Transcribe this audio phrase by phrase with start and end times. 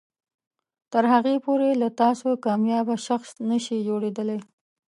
[0.91, 4.39] تر هغې پورې له تاسو کاميابه شخص نشي جوړیدلی